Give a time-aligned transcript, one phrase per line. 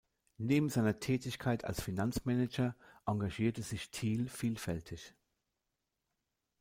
[0.39, 5.13] Neben seiner Tätigkeit als Finanzmanager engagierte sich Thiel vielfältig.